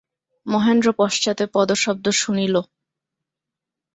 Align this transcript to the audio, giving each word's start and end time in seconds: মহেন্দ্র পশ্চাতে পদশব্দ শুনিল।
মহেন্দ্র 0.45 0.87
পশ্চাতে 0.93 1.43
পদশব্দ 1.53 2.05
শুনিল। 2.21 2.55